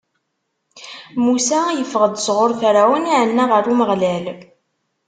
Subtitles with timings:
[1.23, 4.25] Musa yeffeɣ-d sɣur Ferɛun, iɛenna ɣer Umeɣlal.